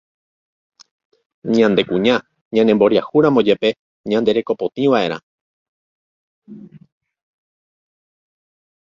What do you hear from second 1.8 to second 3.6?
kuña ñanemboriahúramo